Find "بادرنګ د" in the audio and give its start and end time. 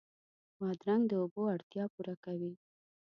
0.57-1.11